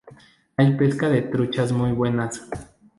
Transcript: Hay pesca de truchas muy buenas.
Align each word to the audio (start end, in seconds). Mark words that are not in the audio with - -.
Hay 0.57 0.75
pesca 0.77 1.09
de 1.09 1.21
truchas 1.21 1.71
muy 1.73 1.91
buenas. 1.91 2.41